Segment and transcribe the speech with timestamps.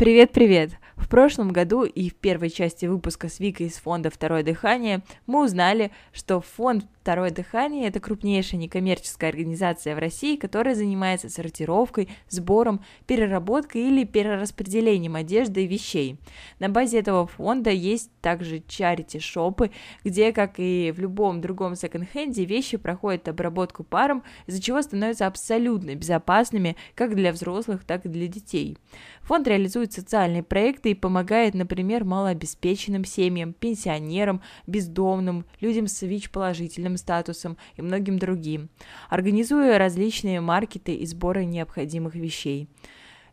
[0.00, 0.79] Привет-привет!
[1.10, 5.90] Прошлом году и в первой части выпуска с Викой из фонда «Второе дыхание» мы узнали,
[6.12, 13.88] что фонд «Второе дыхание»— это крупнейшая некоммерческая организация в России, которая занимается сортировкой, сбором, переработкой
[13.88, 16.20] или перераспределением одежды и вещей.
[16.60, 19.72] На базе этого фонда есть также чарити-шопы,
[20.04, 25.96] где, как и в любом другом секонд-хенде, вещи проходят обработку паром, из-за чего становятся абсолютно
[25.96, 28.78] безопасными как для взрослых, так и для детей.
[29.22, 37.56] Фонд реализует социальные проекты и помогает, например, малообеспеченным семьям, пенсионерам, бездомным, людям с ВИЧ-положительным статусом
[37.76, 38.68] и многим другим,
[39.08, 42.68] организуя различные маркеты и сборы необходимых вещей.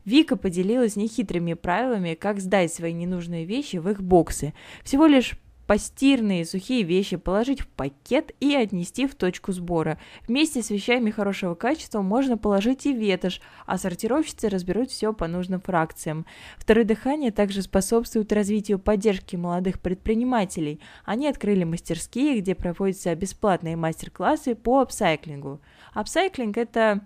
[0.06, 4.54] Вика поделилась нехитрыми правилами, как сдать свои ненужные вещи в их боксы.
[4.84, 5.34] Всего лишь
[5.68, 10.00] постирные сухие вещи положить в пакет и отнести в точку сбора.
[10.28, 15.60] Вместе с вещами хорошего качества можно положить и ветошь, а сортировщицы разберут все по нужным
[15.60, 16.26] фракциям.
[16.58, 20.80] Второе дыхание также способствует развитию поддержки молодых предпринимателей.
[21.04, 25.60] Они открыли мастерские, где проводятся бесплатные мастер-классы по апсайклингу.
[25.94, 27.06] Апсайклинг– это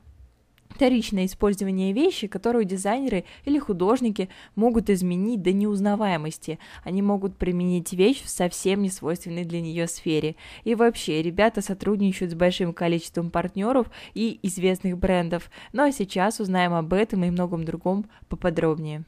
[0.74, 6.60] вторичное использование вещи, которую дизайнеры или художники могут изменить до неузнаваемости.
[6.84, 10.36] Они могут применить вещь в совсем не свойственной для нее сфере.
[10.64, 15.50] И вообще, ребята сотрудничают с большим количеством партнеров и известных брендов.
[15.74, 19.04] Ну а сейчас узнаем об этом и многом другом поподробнее.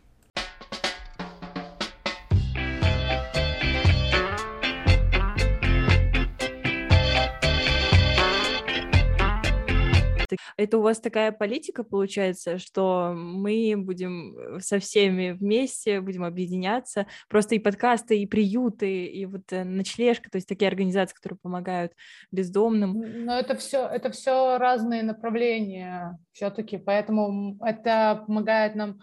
[10.57, 17.07] Это у вас такая политика получается, что мы будем э, со всеми вместе, будем объединяться,
[17.29, 21.93] просто и подкасты, и приюты, и вот э, ночлежка, то есть такие организации, которые помогают
[22.31, 23.25] бездомным.
[23.25, 28.99] Но это все, это все разные направления все-таки, поэтому это помогает нам,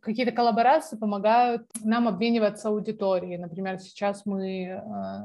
[0.00, 3.36] какие-то коллаборации помогают нам обмениваться аудиторией.
[3.36, 4.80] Например, сейчас мы э,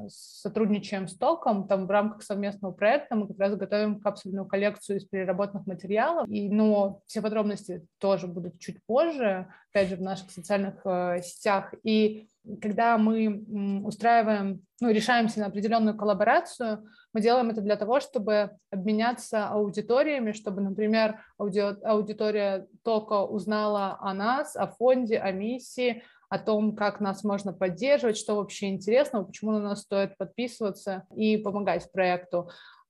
[0.10, 5.06] сотрудничаем с Током, там в рамках совместного проекта мы как раз готовим капсульную коллекцию из
[5.48, 10.76] переработанных материалов, и, но все подробности тоже будут чуть позже, опять же, в наших социальных
[10.86, 11.74] э, сетях.
[11.84, 12.28] И
[12.62, 13.46] когда мы
[13.84, 20.62] устраиваем, ну, решаемся на определенную коллаборацию, мы делаем это для того, чтобы обменяться аудиториями, чтобы,
[20.62, 27.24] например, ауди аудитория только узнала о нас, о фонде, о миссии, о том, как нас
[27.24, 32.50] можно поддерживать, что вообще интересного, почему на нас стоит подписываться и помогать проекту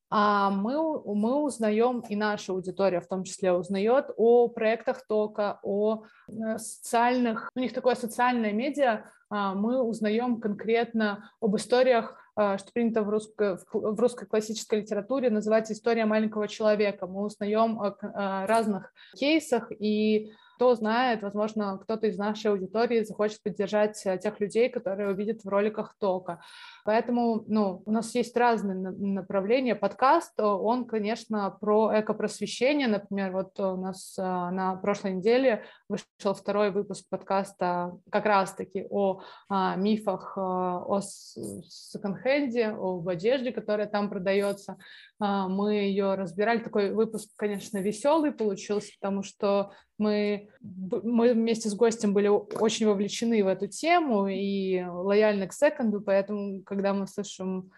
[0.09, 0.75] а мы,
[1.15, 7.49] мы узнаем, и наша аудитория в том числе узнает о проектах тока, о э, социальных,
[7.55, 13.09] у них такое социальное медиа, а, мы узнаем конкретно об историях, а, что принято в
[13.09, 17.07] русской, в русской классической литературе называть история маленького человека.
[17.07, 24.03] Мы узнаем о разных кейсах и кто знает, возможно, кто-то из нашей аудитории захочет поддержать
[24.07, 26.41] э, тех людей, которые увидят в роликах тока.
[26.83, 29.75] Поэтому ну, у нас есть разные направления.
[29.75, 32.87] Подкаст, э, он, конечно, про экопросвещение.
[32.87, 39.21] Например, вот у нас э, на прошлой неделе вышел второй выпуск подкаста как раз-таки о,
[39.49, 44.77] о мифах о секонд-хенде, об одежде, которая там продается.
[45.19, 46.59] Мы ее разбирали.
[46.59, 53.43] Такой выпуск, конечно, веселый получился, потому что мы, мы вместе с гостем были очень вовлечены
[53.43, 57.71] в эту тему и лояльны к секонду, поэтому, когда мы слышим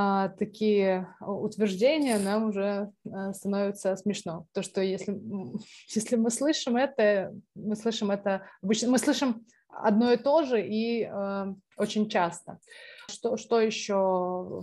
[0.00, 4.46] а, такие утверждения, нам уже а, становится смешно.
[4.52, 5.18] То, что если,
[5.88, 9.44] если мы слышим это, мы слышим это обычно, мы слышим
[9.82, 12.58] одно и то же и а, очень часто.
[13.10, 14.62] Что, что еще?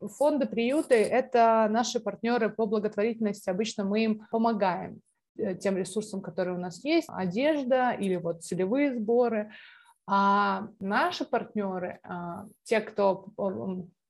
[0.00, 3.50] Фонды, приюты– это наши партнеры по благотворительности.
[3.50, 5.00] Обычно мы им помогаем.
[5.36, 9.52] Э, тем ресурсам, которые у нас есть, одежда или вот целевые сборы.
[10.06, 13.26] А наши партнеры, а, те, кто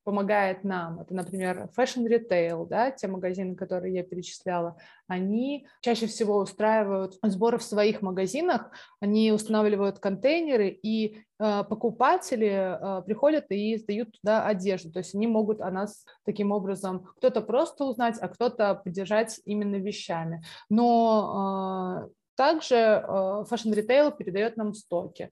[0.05, 1.01] помогает нам.
[1.01, 4.77] Это, например, fashion retail, да, те магазины, которые я перечисляла,
[5.07, 8.69] они чаще всего устраивают сборы в своих магазинах,
[9.01, 14.91] они устанавливают контейнеры, и э, покупатели э, приходят и сдают туда одежду.
[14.91, 19.77] То есть они могут о нас таким образом кто-то просто узнать, а кто-то поддержать именно
[19.77, 20.43] вещами.
[20.69, 23.01] Но э, также э,
[23.49, 25.31] fashion retail передает нам стоки.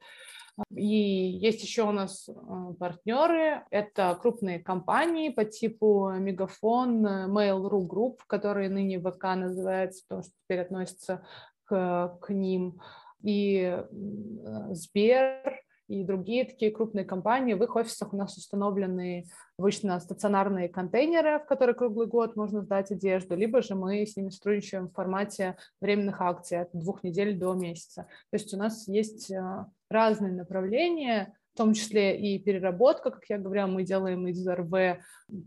[0.69, 8.17] И есть еще у нас э, партнеры, это крупные компании по типу Мегафон, Mail.ru Group,
[8.27, 11.25] которые ныне ВК называется, потому что теперь относится
[11.65, 12.79] к, к ним,
[13.23, 13.83] и
[14.71, 17.53] Сбер, и другие такие крупные компании.
[17.53, 19.25] В их офисах у нас установлены
[19.57, 24.29] обычно стационарные контейнеры, в которые круглый год можно сдать одежду, либо же мы с ними
[24.29, 28.07] сотрудничаем в формате временных акций от двух недель до месяца.
[28.31, 33.37] То есть у нас есть э, разные направления, в том числе и переработка, как я
[33.37, 34.99] говорила, мы делаем из РВ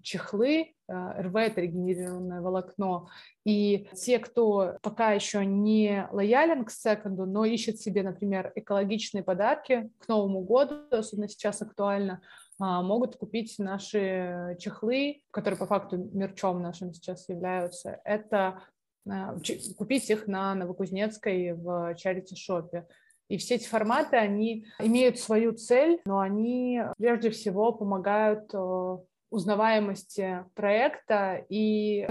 [0.02, 3.08] чехлы, РВ– это регенерированное волокно,
[3.44, 9.90] и те, кто пока еще не лоялен к секонду, но ищет себе, например, экологичные подарки
[9.98, 12.22] к Новому году, особенно сейчас актуально,
[12.58, 18.00] а, могут купить наши чехлы, которые по факту мерчом нашим сейчас являются.
[18.04, 18.62] Это
[19.08, 19.36] а,
[19.76, 22.86] купить их на Новокузнецкой в чарити-шопе.
[23.28, 28.98] И все эти форматы, они имеют свою цель, но они прежде всего помогают э,
[29.30, 32.02] узнаваемости проекта и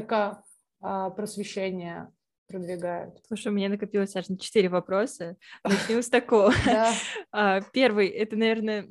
[0.81, 2.11] а, просвещения
[2.47, 3.19] продвигают.
[3.27, 5.35] Слушай, у меня накопилось аж на четыре вопроса.
[5.63, 6.53] Начнем с такого.
[7.73, 8.87] Первый, это, наверное,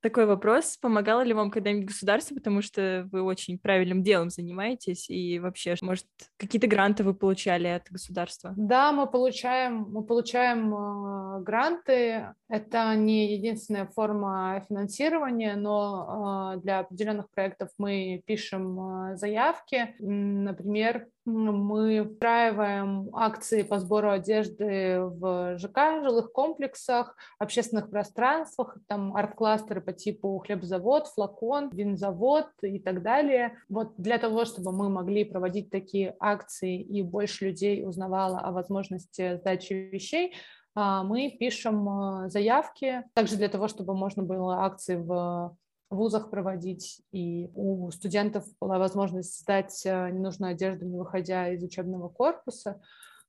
[0.00, 0.76] такой вопрос.
[0.76, 6.06] Помогало ли вам когда-нибудь государство, потому что вы очень правильным делом занимаетесь, и вообще, может,
[6.36, 8.52] какие-то гранты вы получали от государства?
[8.56, 12.34] Да, мы получаем, мы получаем э, гранты.
[12.48, 19.94] Это не единственная форма финансирования, но э, для определенных проектов мы пишем э, заявки.
[19.98, 29.80] Например, мы устраиваем акции по сбору одежды в ЖК, жилых комплексах, общественных пространствах, там арт-кластеры
[29.80, 33.56] по типу хлебзавод, флакон, винзавод и так далее.
[33.68, 39.36] Вот для того, чтобы мы могли проводить такие акции и больше людей узнавало о возможности
[39.36, 40.34] сдачи вещей,
[40.74, 45.56] а, мы пишем а, заявки, также для того, чтобы можно было акции в
[45.90, 52.08] вузах проводить, и у студентов была возможность сдать а, ненужную одежду, не выходя из учебного
[52.08, 52.80] корпуса.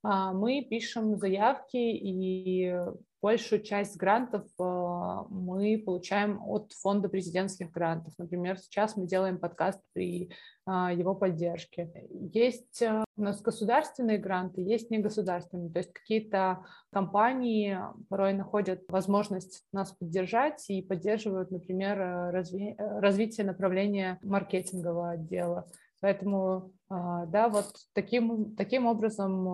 [0.04, 2.74] Мы пишем заявки, и
[3.22, 8.12] большую часть грантов а, мы получаем от фонда президентских грантов.
[8.18, 10.32] Например, сейчас мы делаем подкаст при
[10.66, 11.90] а, его поддержке.
[12.10, 15.70] Есть а, у нас государственные гранты, есть негосударственные.
[15.70, 17.78] То есть какие-то компании
[18.08, 21.98] порой находят возможность нас поддержать и поддерживают, например,
[22.34, 25.68] разви- развитие направления маркетингового отдела.
[26.00, 29.44] Поэтому, да, вот таким, таким образом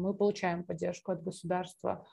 [0.00, 2.04] мы получаем поддержку от государства.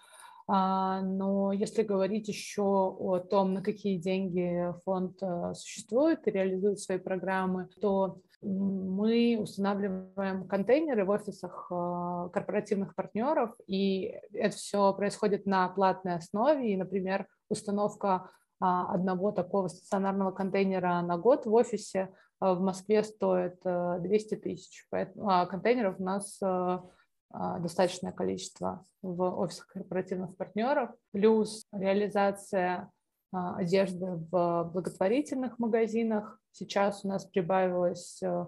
[0.48, 6.80] А, но если говорить еще о том, на какие деньги фонд э, существует и реализует
[6.80, 15.46] свои программы, то мы устанавливаем контейнеры в офисах э, корпоративных партнеров, и это все происходит
[15.46, 16.74] на платной основе.
[16.74, 18.30] И, например, установка
[18.60, 22.10] а, одного такого стационарного контейнера на год в офисе
[22.42, 24.88] э, в Москве стоит 200 тысяч.
[24.92, 26.84] А контейнеров у нас а,
[27.34, 32.92] достаточное количество в офисах корпоративных партнеров, плюс реализация
[33.34, 36.40] а, одежды в благотворительных магазинах.
[36.52, 38.46] Сейчас у нас прибавилась э,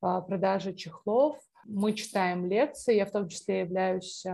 [0.00, 1.38] а, продажа чехлов.
[1.66, 4.24] Мы читаем лекции, я в том числе являюсь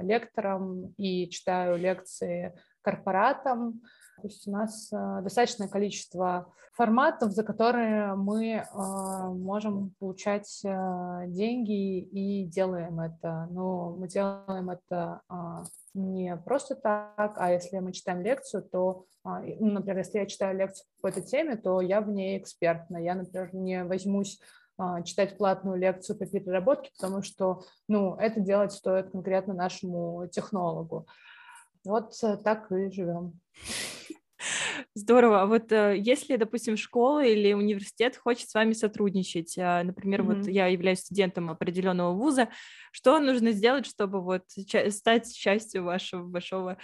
[0.00, 3.82] лектором и читаю лекции корпоратам.
[4.20, 11.24] То есть у нас э, достаточное количество форматов, за которые мы э, можем получать э,
[11.28, 13.48] деньги и делаем это.
[13.50, 15.22] Но мы делаем это
[15.94, 20.86] не просто так, а если мы читаем лекцию, то, ну, например, если я читаю лекцию
[21.00, 22.98] по этой теме, то я в ней экспертна.
[22.98, 24.40] Я, например, не возьмусь
[25.04, 31.06] читать платную лекцию по переработке, потому что ну, это делать стоит конкретно нашему технологу.
[31.84, 32.12] Вот
[32.44, 33.40] так и живем.
[34.94, 35.42] Здорово.
[35.42, 40.42] А вот э, если, допустим, школа или университет хочет с вами сотрудничать, а, например, mm-hmm.
[40.42, 42.48] вот я являюсь студентом определенного вуза,
[42.90, 44.44] что нужно сделать, чтобы вот
[44.90, 46.78] стать частью вашего большого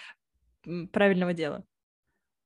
[0.92, 1.64] правильного дела?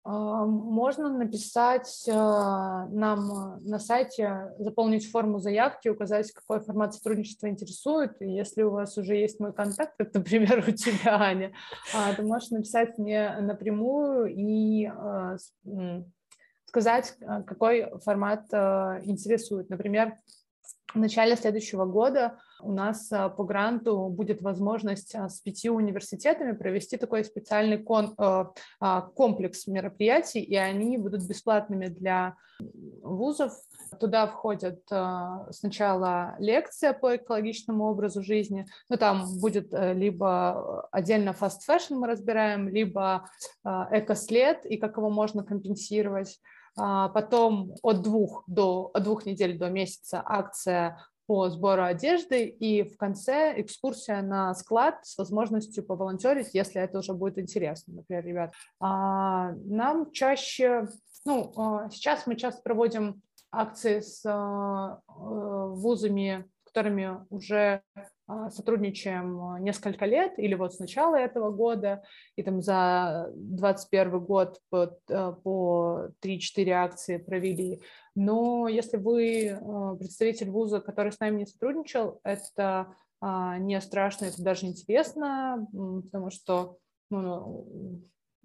[0.02, 8.20] А, можно написать а, нам на сайте, заполнить форму заявки, указать, какой формат сотрудничества интересует.
[8.22, 11.52] И если у вас уже есть мой контакт, как, например, у тебя, Аня,
[11.94, 14.90] а, то можешь написать мне напрямую и
[16.66, 17.16] сказать,
[17.46, 19.70] какой формат интересует.
[19.70, 20.14] Например,
[20.94, 26.52] в начале следующего года у нас а, по гранту будет возможность а, с пяти университетами
[26.52, 32.36] провести такой специальный кон, а, комплекс мероприятий, и они будут бесплатными для
[33.02, 33.52] вузов.
[33.98, 34.80] Туда входят
[35.50, 42.06] сначала лекция по экологичному образу жизни, ну там будет э, либо отдельно fast fashion мы
[42.06, 43.28] разбираем, либо
[43.64, 46.38] экослед и как его можно компенсировать.
[46.80, 50.98] Потом от двух, до, от двух недель до месяца акция
[51.30, 57.12] по сбору одежды, и в конце экскурсия на склад с возможностью поволонтерить, если это уже
[57.12, 58.54] будет интересно, например, ребят.
[58.80, 60.88] А, нам чаще,
[61.24, 63.22] ну, а, сейчас мы часто проводим
[63.52, 67.82] акции с а, э, вузами, которыми уже
[68.26, 72.02] а, сотрудничаем э, несколько лет или вот с начала этого года,
[72.36, 77.82] и там за 2021 год по, э, по 3-4 акции провели.
[78.14, 84.26] Но если вы э, представитель вуза, который с нами не сотрудничал, это а, не страшно,
[84.26, 86.78] это даже интересно, потому что
[87.10, 88.00] ну,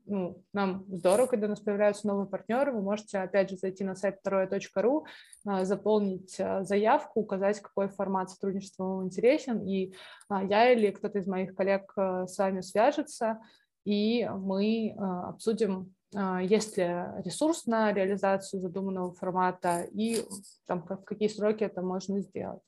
[0.08, 2.72] ну, нам здорово, когда у нас появляются новые партнеры.
[2.72, 5.06] Вы можете, опять же, зайти на сайт второе.ру,
[5.46, 9.94] а, заполнить а, заявку, указать, какой формат сотрудничества вам интересен, и
[10.30, 13.40] а, я или кто-то из моих коллег с вами свяжется,
[13.84, 15.94] и мы обсудим,
[16.42, 16.86] есть ли
[17.24, 20.24] ресурс на реализацию задуманного формата и
[20.66, 22.64] там, в какие сроки это можно сделать.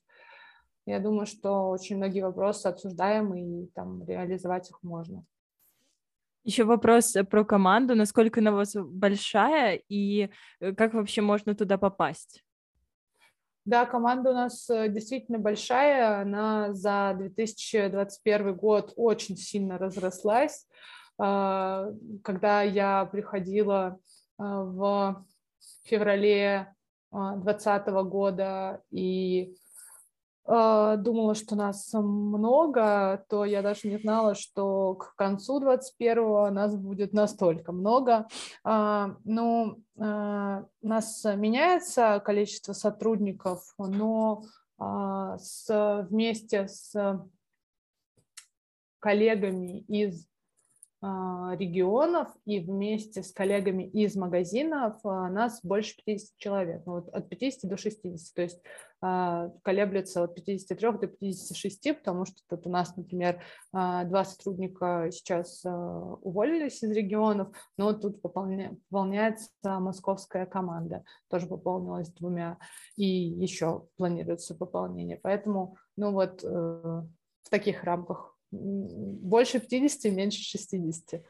[0.86, 5.24] Я думаю, что очень многие вопросы обсуждаем, и там реализовать их можно.
[6.48, 7.94] Еще вопрос э, про команду.
[7.94, 12.42] Насколько она у вас большая и э, как вообще можно туда попасть?
[13.66, 16.22] Да, команда у нас э, действительно большая.
[16.22, 20.66] Она за 2021 год очень сильно разрослась.
[21.18, 21.90] А,
[22.24, 23.98] когда я приходила
[24.38, 25.26] в
[25.84, 26.74] феврале
[27.12, 29.67] 2020 года и а,
[30.48, 37.12] думала, что нас много, то я даже не знала, что к концу 21-го нас будет
[37.12, 38.26] настолько много.
[38.64, 44.42] А, ну, а, у нас меняется количество сотрудников, но
[44.78, 46.94] с, вместе с
[49.00, 50.37] коллегами из а,
[51.00, 57.28] регионов и вместе с коллегами из магазинов а, нас больше 50 человек, ну, вот от
[57.28, 58.60] 50 до 60, то есть
[59.00, 63.40] а, колеблется от 53 до 56, потому что тут у нас, например,
[63.72, 72.58] два сотрудника сейчас уволились из регионов, но тут пополня, пополняется московская команда, тоже пополнилась двумя,
[72.96, 81.22] и еще планируется пополнение, поэтому, ну вот э, в таких рамках больше 50, меньше 60,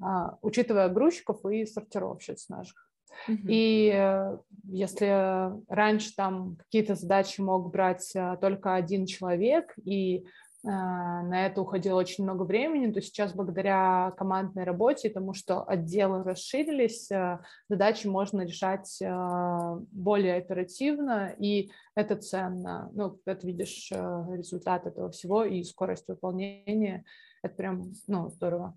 [0.00, 2.92] а, учитывая грузчиков и сортировщиц наших.
[3.28, 10.41] И э, если раньше там какие-то задачи мог брать э, только один человек, и а,
[10.64, 17.10] на это уходило очень много времени, то сейчас благодаря командной работе, тому что отделы расширились,
[17.10, 22.90] а, задачи можно решать а, более оперативно, и это ценно.
[22.92, 27.04] Ну, когда ты видишь результат этого всего и скорость выполнения,
[27.42, 28.76] это прям, ну, здорово.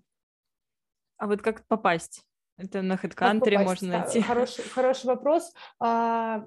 [1.18, 2.24] А вот как попасть?
[2.58, 4.22] Это на HeadCountry можно найти.
[4.22, 5.52] Хороший, хороший вопрос.
[5.78, 6.46] А,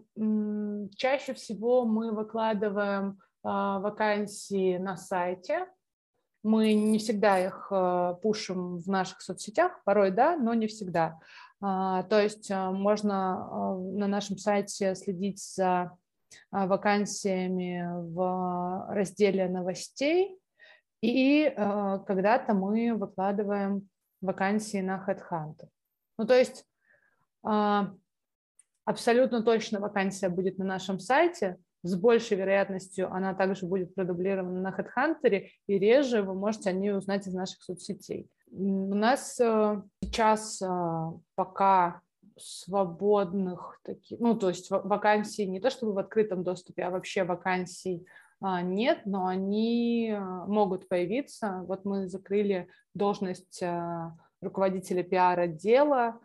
[0.95, 5.67] чаще всего мы выкладываем а, вакансии на сайте.
[6.43, 11.19] Мы не всегда их а, пушим в наших соцсетях, порой да, но не всегда.
[11.61, 15.91] А, то есть можно на нашем сайте следить за
[16.51, 20.37] вакансиями в разделе новостей,
[21.01, 23.89] и когда-то мы выкладываем
[24.21, 25.69] вакансии на HeadHunter.
[26.17, 26.65] Ну, то есть
[28.85, 34.69] абсолютно точно вакансия будет на нашем сайте, с большей вероятностью она также будет продублирована на
[34.69, 38.29] HeadHunter, и реже вы можете о ней узнать из наших соцсетей.
[38.51, 40.67] У нас э, сейчас э,
[41.35, 42.01] пока
[42.37, 48.07] свободных таких, ну, то есть вакансий не то чтобы в открытом доступе, а вообще вакансий
[48.41, 51.63] а, нет, но они э, могут появиться.
[51.67, 53.61] Вот мы закрыли должность
[54.41, 56.19] руководителя пиар-отдела,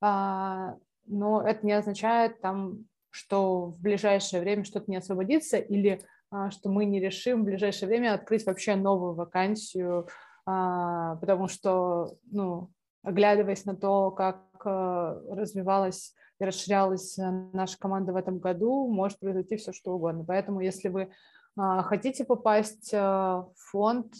[0.00, 6.00] а, но это не означает там что в ближайшее время что-то не освободится или
[6.32, 10.08] а, что мы не решим в ближайшее время открыть вообще новую вакансию,
[10.46, 12.72] а, потому что, ну,
[13.04, 17.16] оглядываясь на то, как а, развивалась и расширялась
[17.52, 20.24] наша команда в этом году, может произойти все что угодно.
[20.26, 21.12] Поэтому, если вы
[21.56, 24.12] хотите попасть в фонд,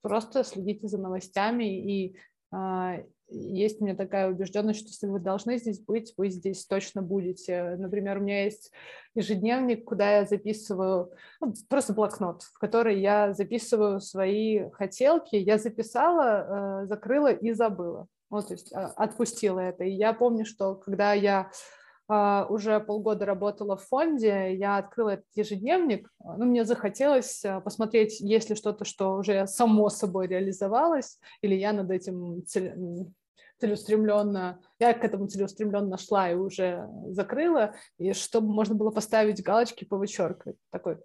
[0.00, 2.16] просто следите за новостями и
[3.28, 7.76] есть у меня такая убежденность, что если вы должны здесь быть, вы здесь точно будете.
[7.76, 8.72] Например, у меня есть
[9.14, 15.36] ежедневник, куда я записываю, ну, просто блокнот, в который я записываю свои хотелки.
[15.36, 18.06] Я записала, э, закрыла и забыла.
[18.30, 19.84] Вот, то есть а, отпустила это.
[19.84, 21.50] И я помню, что когда я
[22.08, 28.48] уже полгода работала в фонде, я открыла этот ежедневник, ну, мне захотелось uh, посмотреть, есть
[28.48, 32.44] ли что-то, что уже само собой реализовалось, или я над этим
[33.58, 39.84] целеустремленно, я к этому целеустремленно шла и уже закрыла, и чтобы можно было поставить галочки,
[39.84, 40.56] повычеркивать.
[40.70, 40.98] Такой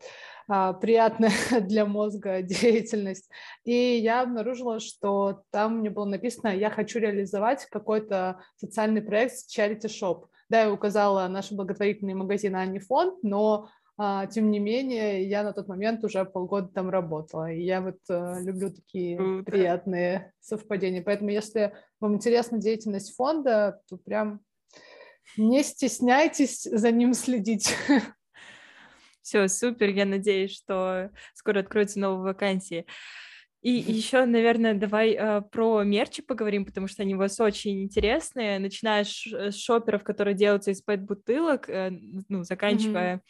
[0.48, 1.32] а, приятная
[1.62, 3.30] для мозга деятельность.
[3.64, 9.88] И я обнаружила, что там мне было написано, я хочу реализовать какой-то социальный проект charity
[9.88, 10.26] shop.
[10.52, 13.70] Да, я указала наш благотворительный магазин, а не фонд, но
[14.32, 18.42] тем не менее, я на тот момент уже полгода там работала, и я вот а,
[18.42, 19.50] люблю такие Круто.
[19.50, 21.02] приятные совпадения.
[21.02, 24.42] Поэтому, если вам интересна деятельность фонда, то прям
[25.38, 27.74] не стесняйтесь за ним следить.
[29.22, 32.86] Все, супер, я надеюсь, что скоро откроются новые вакансии.
[33.62, 38.58] И еще, наверное, давай э, про мерчи поговорим, потому что они у вас очень интересные,
[38.58, 41.92] начиная с шоперов, которые делаются из пэт-бутылок, э,
[42.28, 43.22] ну, заканчивая mm-hmm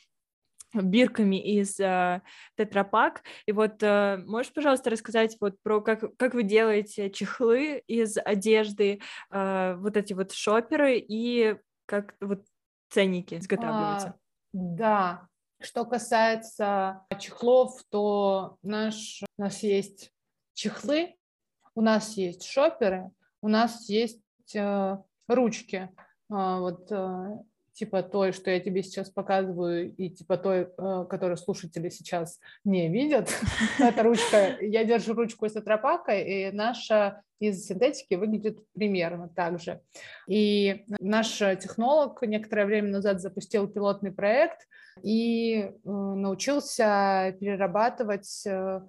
[0.73, 2.21] бирками из э,
[2.55, 3.23] тетрапак.
[3.45, 9.01] И вот э, можешь, пожалуйста, рассказать вот про как, как вы делаете чехлы из одежды,
[9.31, 12.45] э, вот эти вот шоперы и как вот
[12.89, 14.07] ценники изготавливаются?
[14.07, 14.13] А,
[14.53, 15.27] да,
[15.61, 20.11] что касается чехлов, то наш, у нас есть
[20.61, 21.15] чехлы,
[21.73, 23.09] у нас есть шоперы,
[23.41, 24.21] у нас есть
[24.55, 25.89] э, ручки.
[26.29, 27.37] Э, вот э,
[27.73, 32.89] типа той, что я тебе сейчас показываю, и типа той, э, которую слушатели сейчас не
[32.89, 33.29] видят.
[33.79, 39.81] Это ручка, я держу ручку из тетрапака, и наша из синтетики выглядит примерно так же.
[40.27, 44.67] И наш технолог некоторое время назад запустил пилотный проект
[45.01, 48.81] и э, научился перерабатывать э,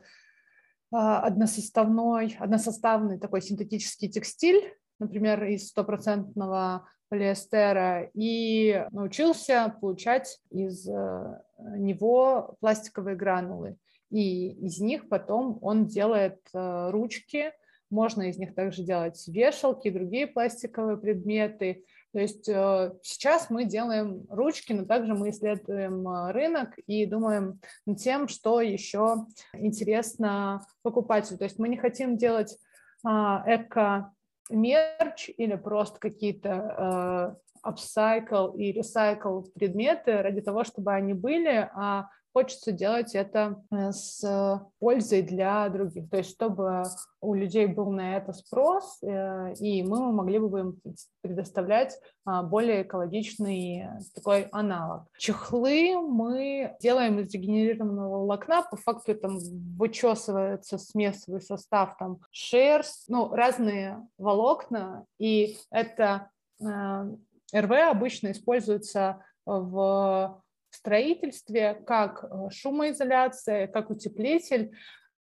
[0.93, 11.43] односоставной, односоставный такой синтетический текстиль, например, из стопроцентного полиэстера и научился получать из э,
[11.77, 13.77] него пластиковые гранулы.
[14.11, 17.53] И из них потом он делает э, ручки,
[17.91, 21.85] можно из них также делать вешалки, другие пластиковые предметы.
[22.13, 27.99] То есть э, сейчас мы делаем ручки, но также мы исследуем рынок и думаем над
[27.99, 31.39] тем, что еще интересно покупателю.
[31.39, 32.59] То есть мы не хотим делать
[33.05, 34.13] а, эко
[34.51, 42.09] мерч или просто какие-то э, upcycle и recycle предметы ради того, чтобы они были, а
[42.33, 46.09] хочется делать это э, с пользой для других.
[46.11, 46.85] То есть, чтобы
[47.21, 50.81] у людей был на это спрос, э, и мы могли бы им
[51.21, 55.07] предоставлять а, более экологичный такой аналог.
[55.19, 58.63] Чехлы мы делаем из регенерированного волокна.
[58.63, 59.39] По факту там
[59.77, 66.67] вычесывается смесовый состав, там шерсть, ну, разные волокна, и это э,
[67.55, 70.42] РВ обычно используется в
[70.75, 74.73] строительстве, как э, шумоизоляция, как утеплитель.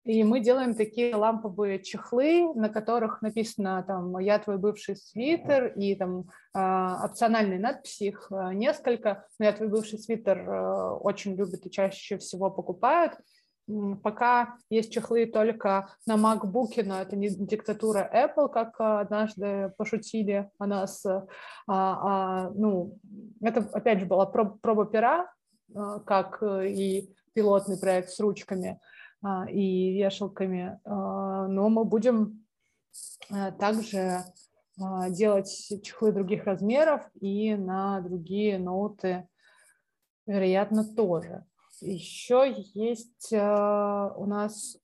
[0.05, 5.95] И мы делаем такие ламповые чехлы, на которых написано там «Я твой бывший свитер» и
[5.95, 9.27] там а, опциональные надписи, их э, несколько.
[9.39, 13.15] Но «Я твой бывший свитер» э, очень любят и чаще всего покупают.
[14.03, 20.67] Пока есть чехлы только на MacBook, но это не диктатура Apple, как однажды пошутили о
[20.67, 21.05] нас.
[21.07, 21.25] А,
[21.67, 22.99] а, ну,
[23.41, 25.33] это, опять же, была проб, проба пера,
[26.07, 28.81] как и пилотный проект с ручками
[29.23, 32.45] а, и вешалками, а, но мы будем
[33.59, 34.23] также
[35.09, 35.51] делать
[35.83, 39.27] чехлы других размеров и на другие ноуты,
[40.27, 41.45] вероятно, тоже.
[41.81, 44.77] Еще есть у нас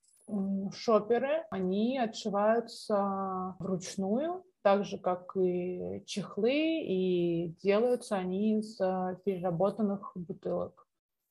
[0.74, 10.79] шоперы, они отшиваются вручную, так же, как и чехлы, и делаются они из переработанных бутылок,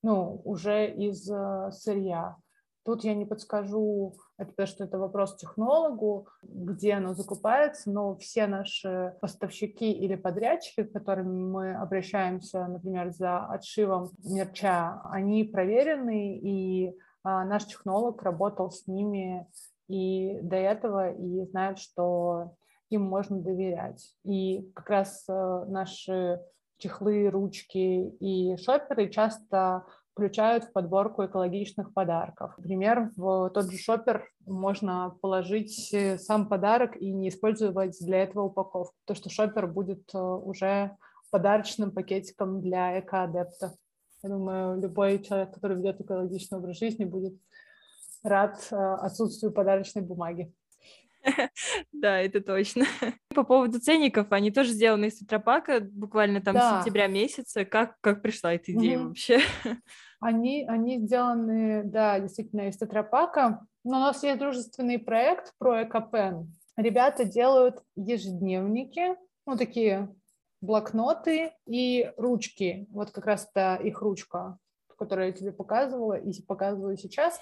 [0.04, 2.38] ну, уже из сырья.
[2.86, 8.48] Тут я не подскажу, это потому что это вопрос технологу, где оно закупается, но все
[8.48, 16.98] наши поставщики или подрядчики, к которым мы обращаемся, например, за отшивом мерча, они проверены, и
[17.24, 19.46] а, наш технолог работал с ними
[19.88, 22.54] и до этого, и знает, что
[22.90, 24.16] им можно доверять.
[24.24, 26.40] И как раз э, наши
[26.80, 32.54] чехлы, ручки и шоперы часто включают в подборку экологичных подарков.
[32.58, 38.46] Например, в тот же шопер можно положить э, сам подарок и не использовать для этого
[38.46, 40.98] упаковку, то что шопер будет э, уже
[41.32, 43.76] подарочным пакетиком для экоадепта.
[44.24, 47.40] Я думаю, любой человек, который ведет экологичный образ жизни, будет
[48.24, 50.52] рад отсутствию подарочной бумаги.
[51.92, 52.86] Да, это точно.
[53.36, 56.80] По поводу ценников, они тоже сделаны из тетрапака, буквально там да.
[56.80, 57.66] сентября месяца.
[57.66, 59.08] Как, как пришла эта идея угу.
[59.10, 59.40] вообще?
[60.22, 63.66] Они, они сделаны, да, действительно, из тетрапака.
[63.86, 66.54] Но у нас есть дружественный проект про Экопен.
[66.76, 70.14] ребята делают ежедневники, ну, такие
[70.60, 72.86] блокноты и ручки.
[72.92, 74.58] Вот как раз это их ручка,
[75.00, 77.42] которую я тебе показывала и показываю сейчас,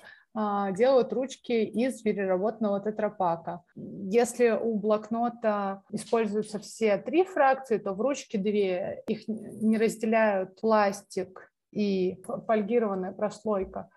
[0.73, 3.63] делают ручки из переработанного тетрапака.
[3.75, 9.03] Если у блокнота используются все три фракции, то в ручке две.
[9.07, 13.89] Их не разделяют пластик и фольгированная прослойка.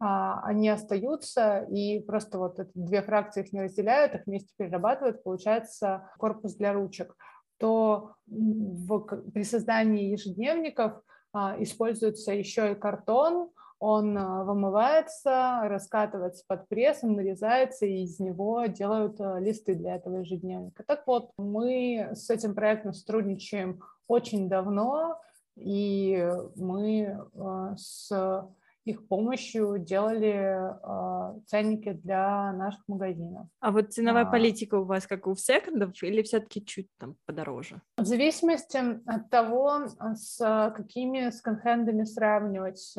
[0.00, 5.22] А, они остаются, и просто вот эти две фракции их не разделяют, их вместе перерабатывают,
[5.22, 7.14] получается корпус для ручек
[7.58, 9.00] то в,
[9.32, 11.00] при создании ежедневников
[11.32, 13.50] а, используется еще и картон,
[13.84, 20.20] он а, вымывается, раскатывается под прессом, нарезается, и из него делают а, листы для этого
[20.20, 20.84] ежедневника.
[20.84, 25.20] Так вот, мы с этим проектом сотрудничаем очень давно,
[25.56, 28.48] и мы а, с
[28.86, 33.46] их помощью делали э, ценники для наших магазинов.
[33.60, 37.80] А вот ценовая а, политика у вас как у секондов или все-таки чуть там подороже?
[37.96, 40.36] В зависимости от того, с
[40.76, 42.94] какими сканхендами сравнивать.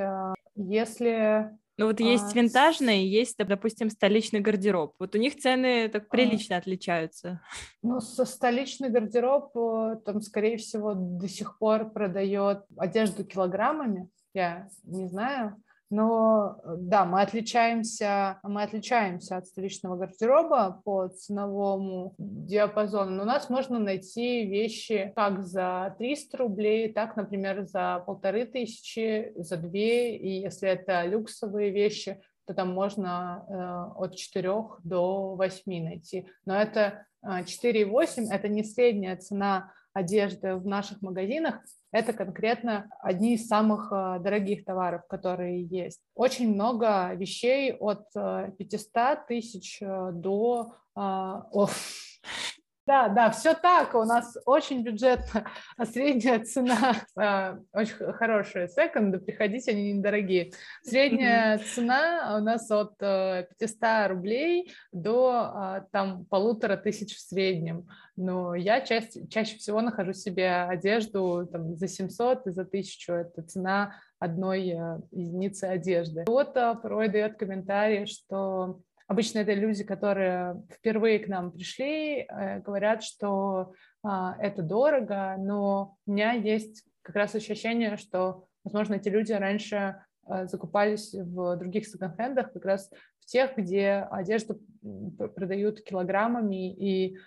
[0.55, 4.95] Если ну вот есть а, винтажные, есть, допустим, столичный гардероб.
[4.97, 7.41] Вот у них цены так прилично а, отличаются.
[7.81, 14.09] Ну, со столичный гардероб э, там, скорее всего, до сих пор продает одежду килограммами.
[14.33, 15.61] Я не знаю.
[15.89, 23.11] Но э, да, мы отличаемся, мы отличаемся от столичного гардероба по ценовому диапазону.
[23.11, 29.31] Но у нас можно найти вещи как за 300 рублей, так, например, за полторы тысячи,
[29.35, 30.17] за две.
[30.17, 36.27] И если это люксовые вещи, то там можно э, от 4 до 8 найти.
[36.45, 41.61] Но это э, 4,8– это не средняя цена одежды в наших магазинах,
[41.95, 46.01] это конкретно одни из самых э, дорогих товаров, которые есть.
[46.13, 50.75] Очень много вещей от 500 э, тысяч э, до...
[50.93, 51.69] О,
[52.85, 53.95] да, да, все так.
[53.95, 55.45] У нас очень бюджетно,
[55.77, 58.67] а средняя цена э, очень хорошая.
[58.67, 60.51] Секонды, приходите, они недорогие.
[60.83, 67.87] Средняя цена у нас от э, 500 рублей до э, там полутора тысяч в среднем.
[68.15, 73.13] Но я чаще, чаще всего нахожу себе одежду там, за 700 и за 1000.
[73.13, 76.21] Это цена одной э, единицы одежды.
[76.21, 83.03] Кто-то порой дает комментарий, что Обычно это люди, которые впервые к нам пришли, э, говорят,
[83.03, 89.31] что а, это дорого, но у меня есть как раз ощущение, что, возможно, эти люди
[89.31, 92.89] раньше э, закупались в других секонд-хендах, как раз
[93.19, 94.59] в тех, где одежду
[95.17, 97.17] продают килограммами, и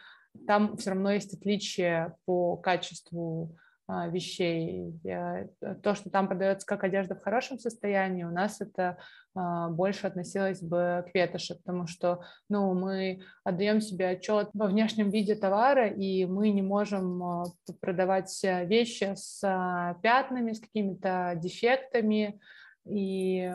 [0.47, 3.57] там все равно есть отличия по качеству
[3.89, 5.01] вещей.
[5.03, 8.99] Я, э, то, что там продается как одежда в хорошем состоянии, у нас это
[9.35, 15.11] а, больше относилось бы к ветоши, потому что ну, мы отдаем себе отчет во внешнем
[15.11, 17.45] виде товара, и мы не можем а,
[17.81, 19.41] продавать вещи с
[20.03, 22.41] пятнами, с какими-то дефектами,
[22.85, 23.55] и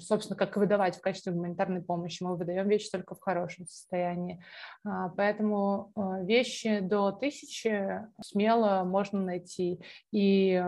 [0.00, 2.22] собственно, как выдавать в качестве гуманитарной помощи.
[2.22, 4.42] Мы выдаем вещи только в хорошем состоянии.
[4.84, 9.80] А, поэтому а, вещи до тысячи смело можно найти.
[10.12, 10.62] И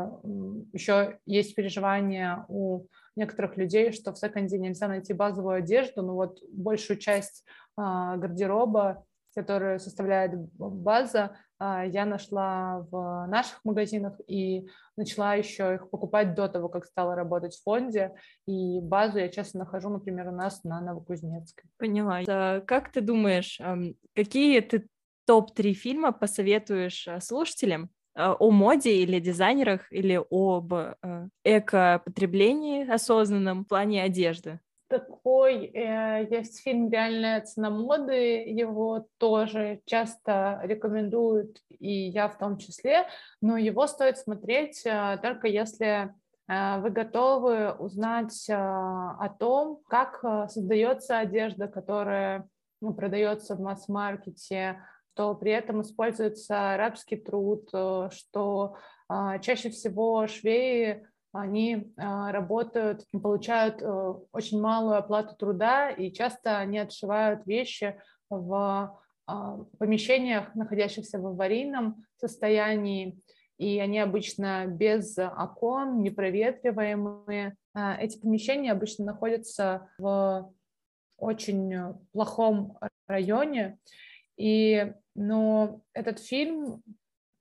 [0.73, 6.39] еще есть переживания у некоторых людей, что в секонде нельзя найти базовую одежду, но вот
[6.51, 7.45] большую часть
[7.77, 14.67] а, гардероба, которую составляет база, а, я нашла в наших магазинах и
[14.97, 18.13] начала еще их покупать до того, как стала работать в фонде.
[18.47, 21.71] И базу я часто нахожу, например, у нас на Новокузнецкой.
[21.79, 22.61] Поняла.
[22.61, 23.61] Как ты думаешь,
[24.15, 24.89] какие ты
[25.27, 30.75] топ-3 фильма посоветуешь а, слушателям а, о моде или дизайнерах, или об
[31.45, 34.59] эко-потреблении осознанном в плане одежды?
[34.93, 42.59] Такой э, есть фильм «Реальная цена моды», его тоже часто рекомендуют, и я в том
[42.59, 43.07] числе,
[43.41, 46.15] но его стоит смотреть э, только если
[46.49, 52.47] э, вы готовы узнать о том, как создается одежда, которая
[52.83, 54.79] ну, продается в масс-маркете,
[55.15, 57.69] что при этом используется арабский труд,
[58.11, 58.77] что
[59.41, 66.79] чаще всего швеи они а, работают, получают э, очень малую оплату труда, и часто они
[66.79, 73.19] отшивают вещи в а, помещениях, находящихся в аварийном состоянии,
[73.57, 77.57] и они обычно без окон, непроветриваемые.
[77.75, 80.53] А, эти помещения обычно находятся в
[81.17, 83.79] очень плохом районе,
[84.37, 86.83] и, но этот фильм,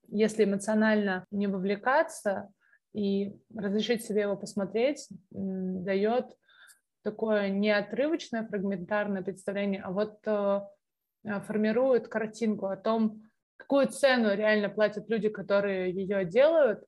[0.08, 2.52] если эмоционально не вовлекаться,
[2.92, 6.26] и разрешить себе его посмотреть дает
[7.02, 10.60] такое не отрывочное фрагментарное представление, а вот э,
[11.46, 13.22] формирует картинку о том,
[13.56, 16.84] какую цену реально платят люди, которые ее делают,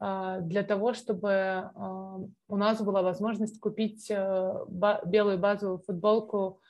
[0.00, 1.70] для того, чтобы
[2.48, 6.60] у нас была возможность купить белую базовую футболку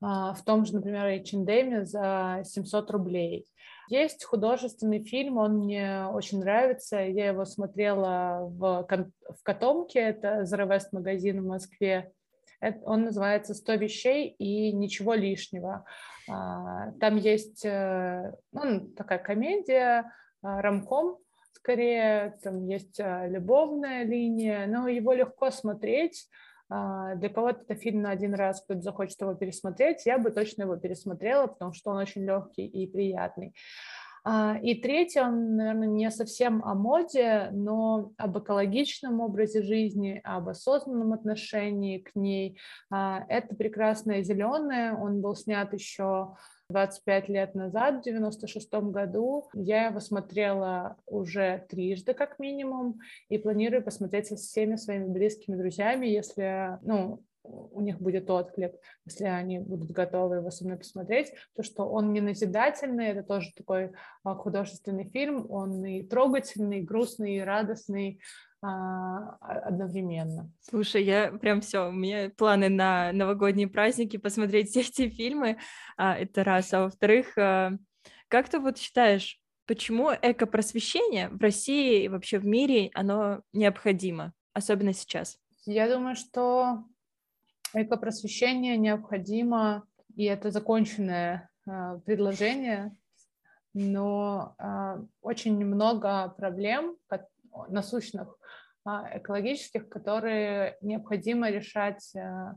[0.00, 3.46] в том же, например, H&M за 700 рублей.
[3.88, 6.98] Есть художественный фильм, он мне очень нравится.
[6.98, 12.12] Я его смотрела в, в Котомке, это Zero West магазин в Москве.
[12.60, 15.84] Это, он называется «100 вещей и ничего лишнего».
[16.28, 21.18] А, там есть э, ну, такая комедия, а, рамком,
[21.52, 26.28] скорее, там есть а, любовная линия, но его легко смотреть,
[26.68, 30.76] для кого-то это фильм на один раз, кто-то захочет его пересмотреть, я бы точно его
[30.76, 33.54] пересмотрела, потому что он очень легкий и приятный.
[34.28, 40.48] А, и третий, он, наверное, не совсем о моде, но об экологичном образе жизни, об
[40.48, 42.58] осознанном отношении к ней.
[42.90, 46.34] А, это «Прекрасное зеленое», он был снят еще
[46.68, 49.48] 25 лет назад, в 96 году.
[49.54, 56.06] Я его смотрела уже трижды, как минимум, и планирую посмотреть со всеми своими близкими друзьями,
[56.06, 61.62] если, ну, у них будет отклик, если они будут готовы его со мной посмотреть, то
[61.62, 63.92] что он не назидательный, это тоже такой
[64.24, 68.20] а, художественный фильм, он и трогательный, и грустный, и радостный,
[68.62, 70.50] а, одновременно.
[70.60, 75.58] Слушай, я прям все, у меня планы на новогодние праздники посмотреть все эти фильмы,
[75.96, 82.38] а, это раз, а во-вторых, как ты вот считаешь, почему экопросвещение в России и вообще
[82.38, 85.38] в мире, оно необходимо, особенно сейчас?
[85.64, 86.84] Я думаю, что
[87.74, 92.96] экопросвещение необходимо, и это законченное э, предложение,
[93.74, 96.96] но э, очень много проблем
[97.68, 98.38] насущных
[98.84, 102.54] а, экологических, которые необходимо решать а,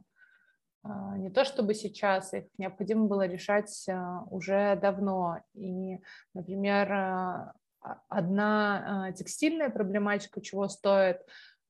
[1.18, 3.86] не то чтобы сейчас, их необходимо было решать
[4.30, 5.42] уже давно.
[5.54, 6.00] И,
[6.34, 7.54] например,
[8.08, 11.20] одна текстильная проблематика, чего стоит,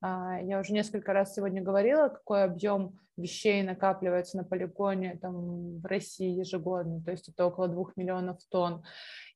[0.02, 6.40] я уже несколько раз сегодня говорила, какой объем вещей накапливается на полигоне там, в России
[6.40, 8.84] ежегодно, то есть это около двух миллионов тонн.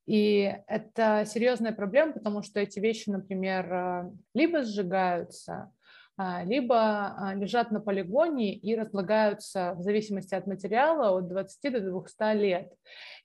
[0.05, 5.71] И это серьезная проблема, потому что эти вещи, например, э, либо сжигаются, а,
[6.17, 12.35] либо а, лежат на полигоне и разлагаются в зависимости от материала от 20 до 200
[12.37, 12.71] лет.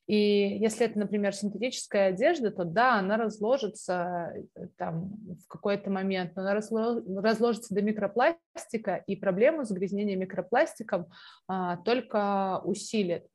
[0.06, 5.10] И если это, например, синтетическая одежда, то да, она разложится э, там
[5.44, 11.08] в какой-то момент, но она разложится до микропластика, и проблему загрязнения микропластиком
[11.46, 13.26] а, только усилит.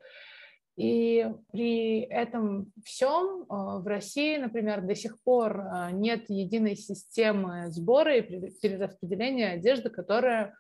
[0.76, 7.70] И при этом всем а, в России, например, до сих пор а, нет единой системы
[7.70, 10.56] сбора и перераспределения одежды, которая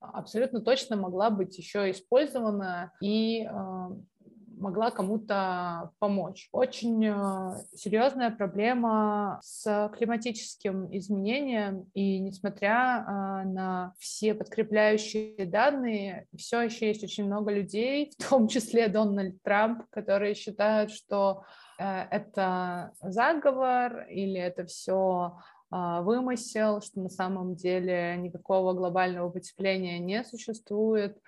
[0.00, 3.90] абсолютно точно могла быть еще использована и а,
[4.58, 6.48] могла кому-то помочь.
[6.52, 16.62] Очень э, серьезная проблема с климатическим изменением, и несмотря а, на все подкрепляющие данные, все
[16.62, 21.44] еще есть очень много людей, в том числе Дональд Трамп, которые считают, что
[21.78, 25.38] э, это заговор или это все
[25.70, 31.18] вымысел, что на самом деле никакого глобального потепления не существует.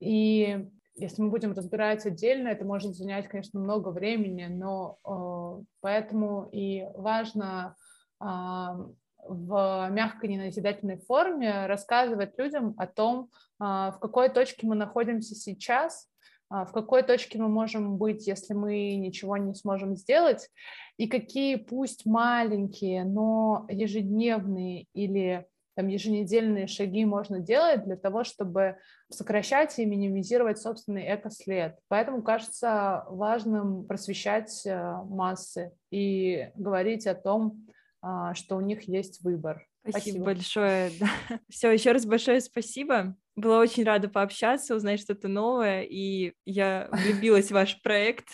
[0.00, 0.66] И
[0.98, 6.86] если мы будем разбирать отдельно, это может занять, конечно, много времени, но э, поэтому и
[6.94, 7.76] важно
[8.20, 13.30] э, в мягкой неназидательной форме рассказывать людям о том,
[13.60, 16.08] э, в какой точке мы находимся сейчас,
[16.50, 20.50] э, в какой точке мы можем быть, если мы ничего не сможем сделать,
[20.96, 25.46] и какие пусть маленькие, но ежедневные или
[25.78, 28.78] там еженедельные шаги можно делать для того, чтобы
[29.10, 31.78] сокращать и минимизировать собственный экослед.
[31.86, 37.64] Поэтому кажется важным просвещать э, массы и говорить о том,
[38.02, 39.68] а, что у них есть выбор.
[39.82, 40.24] Спасибо, спасибо.
[40.24, 40.90] большое.
[40.98, 41.06] Да.
[41.48, 43.14] Все, еще раз большое спасибо.
[43.36, 48.26] Была очень рада пообщаться, узнать что-то новое, и я влюбилась в ваш проект.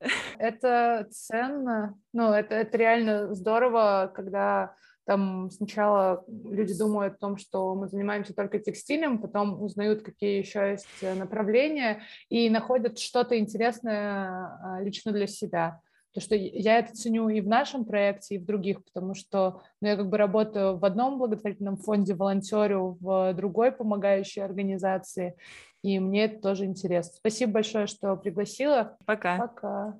[0.38, 4.74] Это ценно, ну, это, это реально здорово, когда
[5.06, 10.72] там сначала люди думают о том, что мы занимаемся только текстилем, потом узнают, какие еще
[10.72, 15.80] есть э, направления, и находят что-то интересное а, лично для себя.
[16.12, 19.88] То, что я это ценю и в нашем проекте, и в других, потому что ну,
[19.88, 25.36] я как бы работаю в одном благотворительном фонде, волонтерю в другой помогающей организации,
[25.82, 27.12] и мне это тоже интересно.
[27.16, 28.96] Спасибо большое, что пригласила.
[29.04, 29.38] Пока.
[29.38, 29.98] Пока.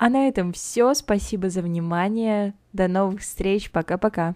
[0.00, 0.94] А на этом все.
[0.94, 2.54] Спасибо за внимание.
[2.72, 3.70] До новых встреч.
[3.70, 4.34] Пока-пока.